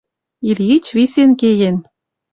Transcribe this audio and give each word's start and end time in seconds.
Ильич 0.49 0.85
висен 0.97 1.31
кеен... 1.39 1.77